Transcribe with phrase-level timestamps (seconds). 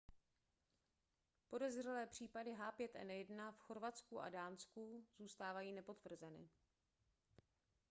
[1.49, 6.49] podezřelé případy h5n1 v chorvatsku a dánsku zůstávají nepotvrzeny